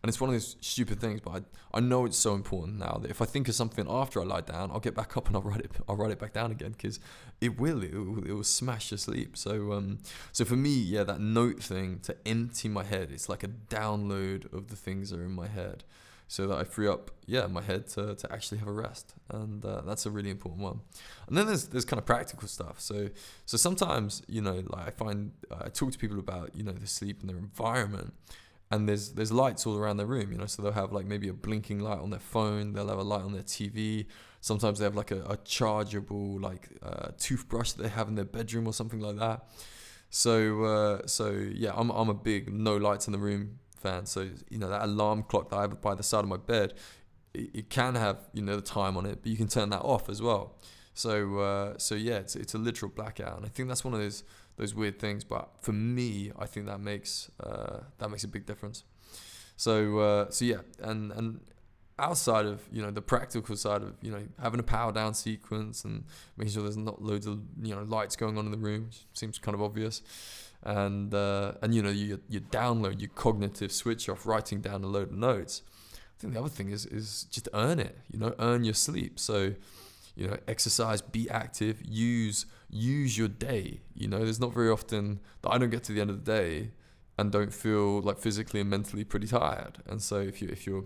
[0.07, 3.01] and it's one of those stupid things, but I, I know it's so important now
[3.03, 5.35] that if I think of something after I lie down, I'll get back up and
[5.35, 7.01] I'll write it I'll write it back down again because
[7.41, 9.37] it will it will, it will smash your sleep.
[9.37, 9.99] So um
[10.31, 14.53] so for me, yeah, that note thing to empty my head, it's like a download
[14.53, 15.83] of the things that are in my head,
[16.29, 19.65] so that I free up yeah my head to, to actually have a rest, and
[19.65, 20.83] uh, that's a really important one.
[21.27, 22.79] And then there's there's kind of practical stuff.
[22.79, 23.09] So
[23.45, 26.87] so sometimes you know like I find I talk to people about you know the
[26.87, 28.15] sleep and their environment
[28.71, 30.47] and there's there's lights all around their room, you know.
[30.47, 32.73] So they'll have like maybe a blinking light on their phone.
[32.73, 34.07] They'll have a light on their TV.
[34.41, 38.25] Sometimes they have like a, a chargeable like uh, toothbrush that they have in their
[38.25, 39.45] bedroom or something like that.
[40.11, 44.07] So uh, so yeah, I'm I'm a big no lights in the room fan.
[44.07, 46.75] So you know that alarm clock that I have by the side of my bed,
[47.35, 49.83] it, it can have you know the time on it, but you can turn that
[49.83, 50.57] off as well.
[50.97, 54.01] So uh, so yeah, it's it's a literal blackout, and I think that's one of
[54.01, 54.25] those
[54.57, 55.25] those weird things.
[55.25, 58.83] But for me, I think that makes uh, that makes a big difference.
[59.57, 61.41] So uh, so yeah, and and
[61.99, 65.85] outside of you know the practical side of you know having a power down sequence
[65.85, 66.05] and
[66.39, 69.05] making sure there's not loads of you know lights going on in the room, which
[69.13, 70.01] seems kind of obvious.
[70.63, 74.87] And uh, and you know you you download your cognitive switch off, writing down a
[74.87, 75.61] load of notes.
[75.95, 77.99] I think the other thing is is just earn it.
[78.11, 79.19] You know, earn your sleep.
[79.19, 79.53] So
[80.17, 83.81] you know, exercise, be active, use use your day.
[83.95, 86.33] You know, there's not very often that I don't get to the end of the
[86.33, 86.71] day
[87.19, 89.79] and don't feel like physically and mentally pretty tired.
[89.87, 90.85] And so if you if you're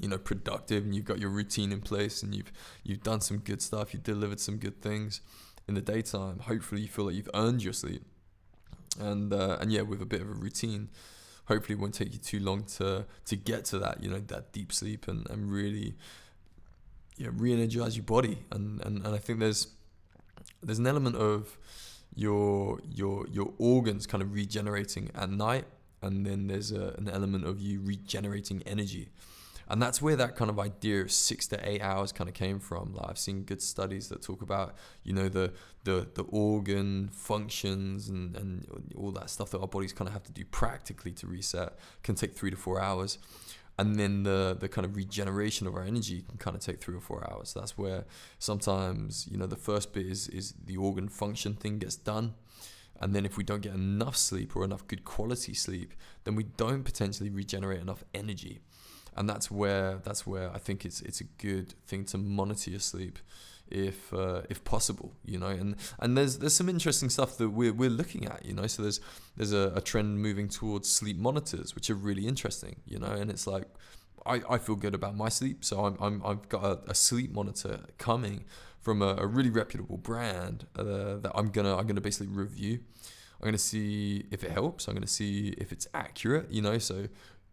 [0.00, 2.52] you know productive and you've got your routine in place and you've
[2.82, 5.20] you've done some good stuff, you've delivered some good things
[5.68, 8.04] in the daytime, hopefully you feel like you've earned your sleep.
[8.98, 10.88] And uh, and yeah, with a bit of a routine,
[11.46, 14.52] hopefully it won't take you too long to to get to that, you know, that
[14.52, 15.94] deep sleep and, and really
[17.16, 19.68] yeah, re-energize your body, and, and and I think there's
[20.62, 21.56] there's an element of
[22.14, 25.64] your your your organs kind of regenerating at night,
[26.02, 29.10] and then there's a, an element of you regenerating energy
[29.68, 32.60] and that's where that kind of idea of six to eight hours kind of came
[32.60, 32.94] from.
[32.94, 35.52] Like I've seen good studies that talk about, you know, the
[35.84, 40.22] the the organ functions and and all that stuff that our bodies kind of have
[40.24, 43.18] to do practically to reset can take three to four hours.
[43.78, 46.96] And then the the kind of regeneration of our energy can kind of take three
[46.96, 47.52] or four hours.
[47.52, 48.04] That's where
[48.38, 52.34] sometimes you know the first bit is is the organ function thing gets done,
[53.00, 55.92] and then if we don't get enough sleep or enough good quality sleep,
[56.24, 58.60] then we don't potentially regenerate enough energy
[59.16, 62.80] and that's where that's where I think it's it's a good thing to monitor your
[62.80, 63.18] sleep
[63.70, 67.72] if uh, if possible you know and and there's there's some interesting stuff that we're,
[67.72, 69.00] we're looking at you know so there's
[69.36, 73.30] there's a, a trend moving towards sleep monitors which are really interesting you know and
[73.30, 73.64] it's like
[74.24, 77.32] I, I feel good about my sleep so I'm, I'm I've got a, a sleep
[77.32, 78.44] monitor coming
[78.80, 82.80] from a, a really reputable brand uh, that I'm gonna I'm gonna basically review.
[83.40, 87.08] I'm gonna see if it helps I'm gonna see if it's accurate you know so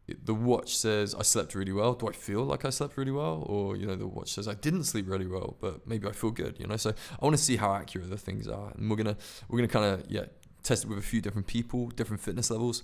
[0.08, 1.94] the watch says I slept really well.
[1.94, 4.54] Do I feel like I slept really well, or you know, the watch says I
[4.54, 6.60] didn't sleep really well, but maybe I feel good.
[6.60, 9.18] You know, so I want to see how accurate the things are, and we're gonna
[9.48, 10.26] we're gonna kind of yeah
[10.62, 12.84] test it with a few different people, different fitness levels,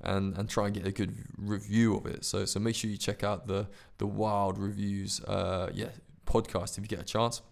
[0.00, 2.24] and and try and get a good review of it.
[2.24, 5.90] So so make sure you check out the the wild reviews uh, yeah
[6.26, 7.42] podcast if you get a chance.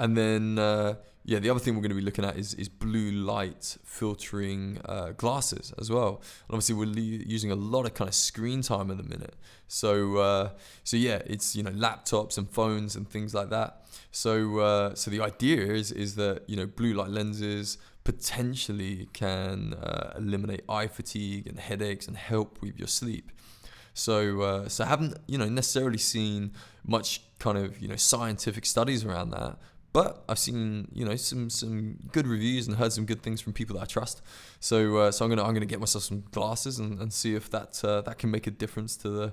[0.00, 0.94] And then, uh,
[1.26, 4.80] yeah, the other thing we're going to be looking at is, is blue light filtering
[4.86, 6.22] uh, glasses as well.
[6.48, 9.36] And obviously, we're le- using a lot of kind of screen time at the minute.
[9.68, 10.50] So, uh,
[10.84, 13.82] so yeah, it's you know laptops and phones and things like that.
[14.10, 19.74] So, uh, so the idea is is that you know blue light lenses potentially can
[19.74, 23.30] uh, eliminate eye fatigue and headaches and help with your sleep.
[23.92, 26.52] So, uh, so I haven't you know necessarily seen
[26.86, 29.58] much kind of you know scientific studies around that,
[29.92, 33.52] but I've seen you know some some good reviews and heard some good things from
[33.52, 34.22] people that I trust.
[34.60, 37.50] So uh, so I'm gonna I'm gonna get myself some glasses and, and see if
[37.50, 39.32] that uh, that can make a difference to the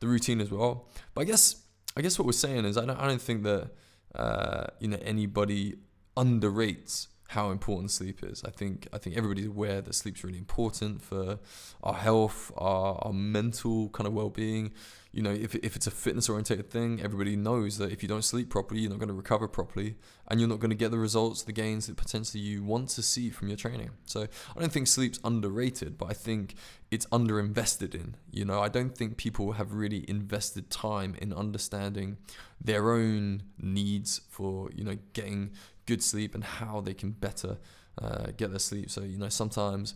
[0.00, 0.88] the routine as well.
[1.14, 1.62] But I guess
[1.96, 3.70] I guess what we're saying is I don't I don't think that
[4.14, 5.76] uh, you know anybody
[6.16, 8.42] underrates how important sleep is.
[8.44, 11.38] I think I think everybody's aware that sleep's really important for
[11.82, 14.72] our health, our, our mental kind of well-being
[15.12, 18.24] you know, if, if it's a fitness oriented thing, everybody knows that if you don't
[18.24, 19.96] sleep properly, you're not going to recover properly
[20.28, 23.02] and you're not going to get the results, the gains that potentially you want to
[23.02, 23.90] see from your training.
[24.06, 26.54] So I don't think sleep's underrated, but I think
[26.90, 28.16] it's underinvested in.
[28.30, 32.16] You know, I don't think people have really invested time in understanding
[32.58, 35.50] their own needs for, you know, getting
[35.84, 37.58] good sleep and how they can better
[38.00, 38.90] uh, get their sleep.
[38.90, 39.94] So, you know, sometimes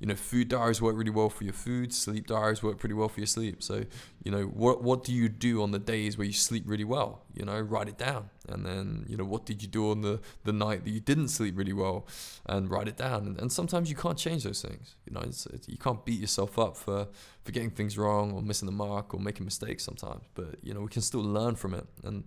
[0.00, 1.92] you know, food diaries work really well for your food.
[1.92, 3.62] Sleep diaries work pretty well for your sleep.
[3.62, 3.84] So,
[4.24, 7.22] you know, what what do you do on the days where you sleep really well?
[7.34, 10.18] You know, write it down, and then you know, what did you do on the
[10.44, 12.06] the night that you didn't sleep really well,
[12.46, 13.26] and write it down.
[13.26, 14.96] And, and sometimes you can't change those things.
[15.04, 17.06] You know, it's, it's, you can't beat yourself up for
[17.44, 20.24] for getting things wrong or missing the mark or making mistakes sometimes.
[20.32, 22.24] But you know, we can still learn from it and.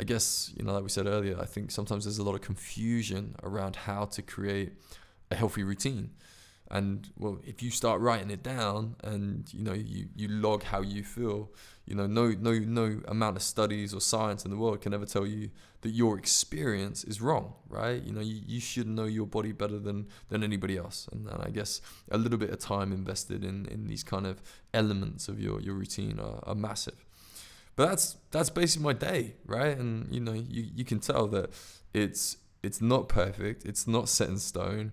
[0.00, 2.40] I guess, you know, like we said earlier, I think sometimes there's a lot of
[2.40, 4.74] confusion around how to create
[5.32, 6.10] a healthy routine
[6.70, 10.82] and well if you start writing it down and you know you, you log how
[10.82, 11.50] you feel
[11.86, 15.06] you know no no no amount of studies or science in the world can ever
[15.06, 15.50] tell you
[15.80, 18.02] that your experience is wrong right?
[18.02, 21.08] You know you, you should know your body better than than anybody else.
[21.12, 24.42] And, and i guess a little bit of time invested in in these kind of
[24.74, 27.04] elements of your your routine are, are massive.
[27.76, 29.76] But that's that's basically my day right?
[29.76, 31.50] And you know you, you can tell that
[31.94, 33.64] it's it's not perfect.
[33.64, 34.92] It's not set in stone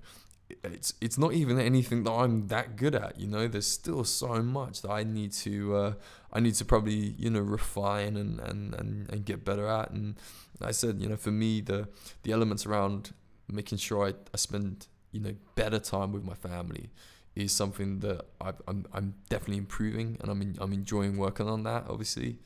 [0.63, 3.19] it's it's not even anything that I'm that good at.
[3.19, 5.93] You know, there's still so much that I need to uh,
[6.31, 9.91] I need to probably you know refine and, and, and, and get better at.
[9.91, 10.15] And
[10.61, 11.87] I said, you know, for me the
[12.23, 13.13] the elements around
[13.47, 16.89] making sure I, I spend you know better time with my family
[17.35, 21.47] is something that i am I'm, I'm definitely improving and I'm in, I'm enjoying working
[21.47, 22.39] on that obviously.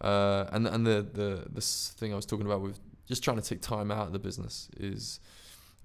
[0.00, 3.42] Uh, and and the the this thing I was talking about with just trying to
[3.42, 5.20] take time out of the business is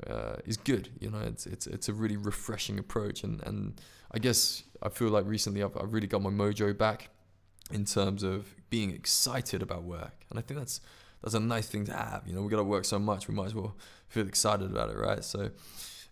[0.05, 0.89] uh, is good.
[0.99, 3.81] You know, it's it's it's a really refreshing approach, and and
[4.11, 7.09] I guess I feel like recently I've, I've really got my mojo back
[7.71, 10.81] in terms of being excited about work, and I think that's
[11.21, 12.23] that's a nice thing to have.
[12.27, 13.75] You know, we got to work so much, we might as well
[14.07, 15.23] feel excited about it, right?
[15.23, 15.49] So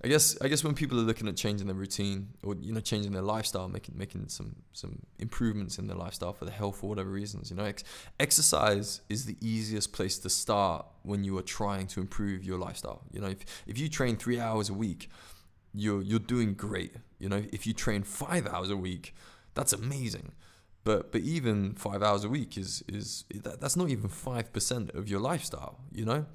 [0.04, 2.82] I guess I guess when people are looking at changing their routine or you know
[2.82, 6.90] changing their lifestyle, making making some some improvements in their lifestyle for the health for
[6.90, 7.84] whatever reasons, you know, ex-
[8.20, 13.04] exercise is the easiest place to start when you are trying to improve your lifestyle.
[13.12, 15.10] You know, if if you train three hours a week,
[15.74, 16.94] you're you're doing great.
[17.18, 19.16] You know, if you train five hours a week,
[19.54, 20.34] that's amazing.
[20.84, 24.92] But but even five hours a week is is that, that's not even five percent
[24.92, 26.26] of your lifestyle, you know.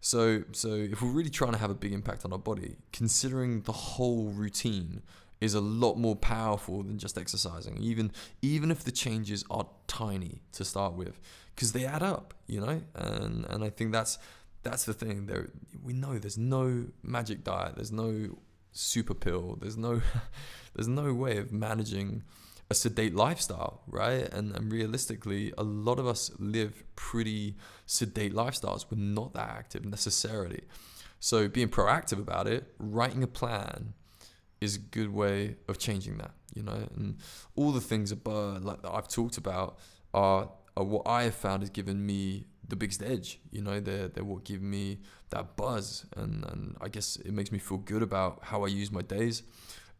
[0.00, 3.62] So so if we're really trying to have a big impact on our body, considering
[3.62, 5.02] the whole routine
[5.40, 7.78] is a lot more powerful than just exercising.
[7.78, 11.20] Even even if the changes are tiny to start with,
[11.54, 12.80] because they add up, you know.
[12.94, 14.18] And and I think that's
[14.62, 15.26] that's the thing.
[15.26, 15.48] There
[15.82, 17.76] we know there's no magic diet.
[17.76, 18.38] There's no
[18.72, 19.58] super pill.
[19.60, 20.00] There's no
[20.74, 22.22] there's no way of managing
[22.70, 24.28] a sedate lifestyle, right?
[24.32, 27.56] And, and realistically, a lot of us live pretty
[27.86, 28.86] sedate lifestyles.
[28.90, 30.62] We're not that active necessarily.
[31.20, 33.94] So being proactive about it, writing a plan,
[34.60, 36.88] is a good way of changing that, you know.
[36.96, 37.16] And
[37.56, 39.78] all the things above, like that I've talked about,
[40.12, 43.40] are, are what I have found has given me the biggest edge.
[43.50, 44.98] You know, they're they're what give me
[45.30, 48.90] that buzz, and and I guess it makes me feel good about how I use
[48.90, 49.42] my days.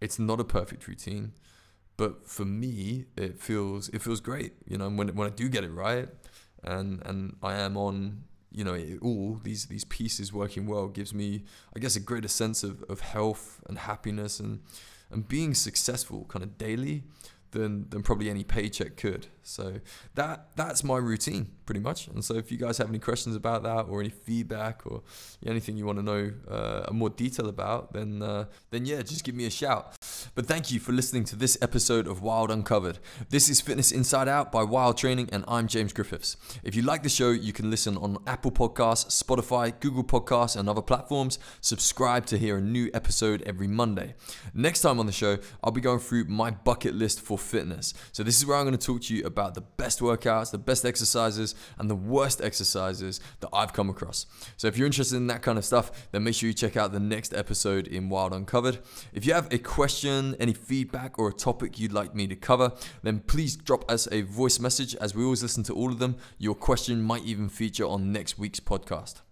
[0.00, 1.32] It's not a perfect routine,
[1.98, 4.54] but for me, it feels it feels great.
[4.66, 6.08] You know, when when I do get it right,
[6.64, 11.12] and and I am on you know it, all these these pieces working well gives
[11.12, 11.44] me
[11.76, 14.60] I guess a greater sense of, of health and happiness and
[15.10, 17.02] and being successful kind of daily
[17.50, 19.26] than than probably any paycheck could.
[19.42, 19.80] So
[20.14, 22.06] that that's my routine pretty much.
[22.08, 25.02] And so if you guys have any questions about that or any feedback or
[25.44, 29.34] anything you want to know uh, more detail about, then uh, then yeah, just give
[29.34, 29.96] me a shout.
[30.34, 32.98] But thank you for listening to this episode of Wild Uncovered.
[33.30, 36.36] This is Fitness Inside Out by Wild Training, and I'm James Griffiths.
[36.62, 40.68] If you like the show, you can listen on Apple Podcasts, Spotify, Google Podcasts, and
[40.68, 41.38] other platforms.
[41.60, 44.14] Subscribe to hear a new episode every Monday.
[44.54, 47.94] Next time on the show, I'll be going through my bucket list for fitness.
[48.12, 50.58] So this is where I'm going to talk to you about the best workouts, the
[50.58, 54.26] best exercises, and the worst exercises that I've come across.
[54.56, 56.92] So if you're interested in that kind of stuff, then make sure you check out
[56.92, 58.78] the next episode in Wild Uncovered.
[59.12, 59.58] If you have a
[60.18, 64.08] question, any feedback, or a topic you'd like me to cover, then please drop us
[64.10, 66.16] a voice message as we always listen to all of them.
[66.38, 69.22] Your question might even feature on next week's podcast.